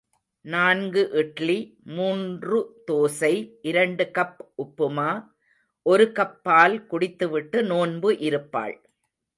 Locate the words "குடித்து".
6.87-7.29